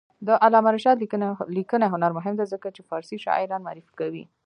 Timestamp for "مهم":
2.17-2.33